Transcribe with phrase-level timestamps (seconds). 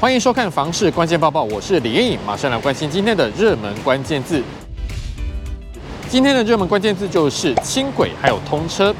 [0.00, 4.42] 欢迎收看《房市关键报报》，我是李彦颖，马上来关心今天的热门关键字。
[6.08, 8.94] 今天的热门关键字就是轻轨还有通车。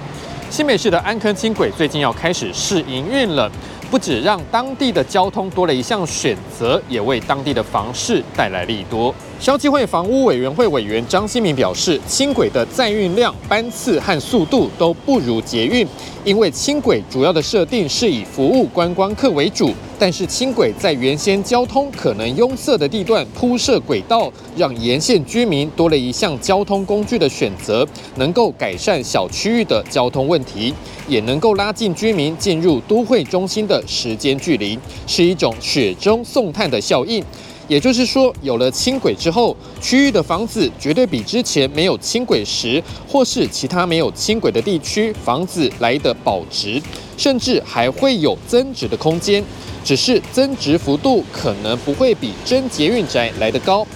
[0.50, 3.50] 新北市的安坑轻轨最近要开始试营运了。
[3.90, 9.12] 不止让当地的交通多了一项选择，也为当地的房市带来利多。
[9.40, 15.84] 消基会房屋委员会委员张新民表示，轻轨的载运量、班次和速度都不如捷运，
[16.24, 27.84] 因为轻轨主要的设定是以服务观光客为主，但是轻轨在原先交通可能拥塞的地段铺设轨道，让沿线居民多了一项交通工具的选择，
[28.16, 30.74] 能够改善小区域的交通问题，
[31.08, 37.24] 也能够拉近居民进入都会中心的时间距离，是一种雪中送炭的效应。
[37.68, 46.82] 也就是说，有了轻轨之后，区域的房子绝对比之前没有轻轨时，或是其他没有轻轨的地区房子来得保值，
[47.16, 49.44] 甚至还会有增值的空间。
[49.82, 53.86] 只是增值幅度可能不会比真捷运宅来得高。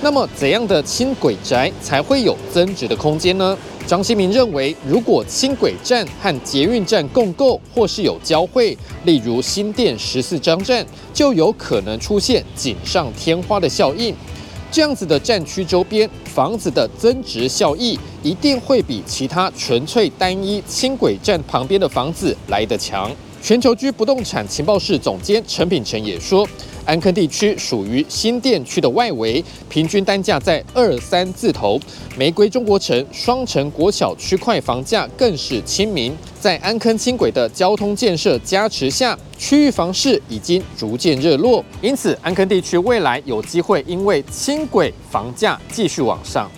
[0.00, 3.56] 那么，怎样的轻轨宅才会有增值的空间呢？
[3.86, 14.14] 张新民认为，如果轻轨站和捷运站共构，或是有交汇，例如新店十四张站，就有可能出现锦上添花的效应。
[14.72, 23.12] 这样子的站区周边房子的增值效益，一定会比其他纯粹单一轻轨站旁边的房子来得强。
[23.42, 26.48] 全球居不动产情报室总监陈品成也说。
[26.86, 31.80] 安坑地区属于新店区的外围，平均单价在二三字头。
[32.16, 36.14] 玫瑰中国城、双城国小区块房价更是亲民。
[36.38, 41.64] 在安坑轻轨的交通建设加持下，区域房市已经逐渐热络。
[41.80, 46.50] 因此，安坑地区未来有机会因为轻轨房价继续往上。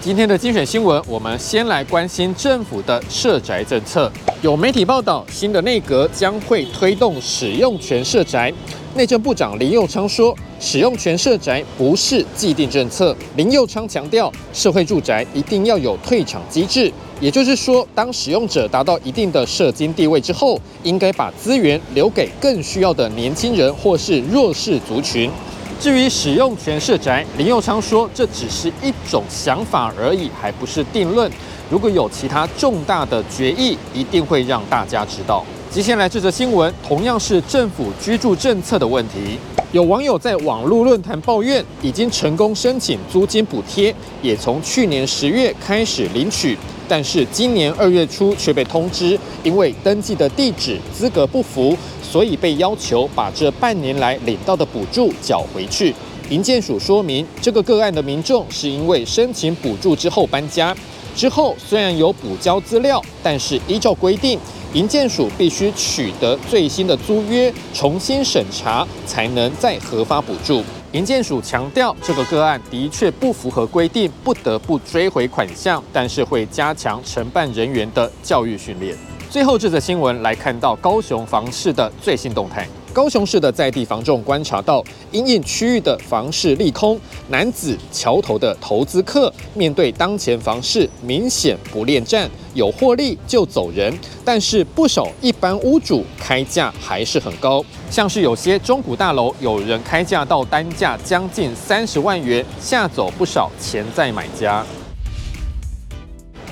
[0.00, 4.10] 今天的精选新闻，我们先来关心政府的社宅政策。
[4.42, 8.50] 有媒体报道，新的内阁将会推动使用权社宅。
[8.94, 13.14] 内政部长林佑昌说，使用权社宅不是既定政策。
[13.36, 25.30] 林佑昌强调，社会住宅一定要有退场机制，也就是说，当使用者达到一定的社经地位之后，应该把资源留给更需要的年轻人或是弱势族群。
[25.80, 31.30] 至于使用权社宅，林佑昌说，这只是一种想法而已，还不是定论。
[31.70, 35.42] 如果有其他重大的决议，一定会让大家知道。
[35.70, 39.38] 接下来这则新闻同样是政府居住政策的问题。
[39.72, 46.58] 有网友在网络论坛抱怨，已经成功申请租金补贴，也从去年十月开始领取，
[46.88, 51.76] 但是今年二月初却被通知，因为登记的地址资格不符。
[52.02, 55.94] 所以被要求把这半年来领到的补助缴回去。
[56.28, 60.76] 营建署说明，这个个案的民众是因为申请补助之后搬家，
[61.14, 64.36] 之后虽然有补交资料，但是依照规定，
[64.72, 70.62] 营建署必须取得最新的租约，重新审查才能再核发补助。
[70.92, 78.96] 营建署强调，这个个案的确不符合规定，不得不追回款项，但是会加强承办人员的教育训练。
[79.28, 82.68] 最后这则新闻来看到高雄房市的最新动态。
[82.92, 93.96] 高雄市的在地房仲观察到，因应区域的房市利空，男子桥头的投资客面对当前房市明显不恋战，有获利就走人。
[94.24, 104.66] 但是不少一般屋主开价还是很高，像是有些中古大楼，有人开价到单价将近三十万元，吓走不少潜在买家。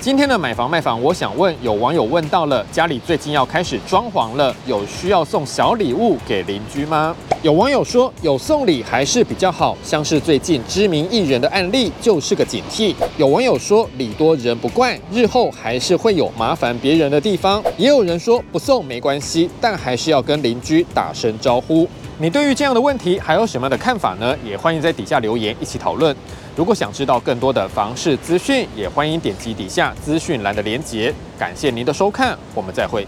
[0.01, 7.13] 今天的买房卖房，我想问，有网友问到了，家里最近要开始装潢了，有需要送小礼物给邻居吗？
[7.41, 12.93] 有网友说，有送礼还是比较好，像是最近知名艺人的案例就是个警惕。
[13.17, 17.63] 有网友说，礼多人不怪，日后还是会有麻烦别人的地方。
[17.77, 21.87] 也有人说，不送没关系，但还是要跟邻居打声招呼。
[22.17, 24.35] 你对于这样的问题还有什么样的看法呢？
[24.45, 26.13] 也欢迎在底下留言一起讨论。
[26.57, 31.13] 如果想知道更多的房事资讯，也欢迎点击底下资讯栏的连结。
[31.37, 33.07] 感谢您的收看，我们再会。